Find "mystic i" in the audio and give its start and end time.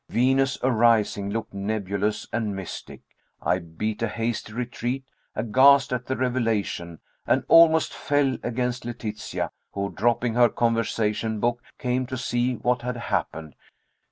2.55-3.59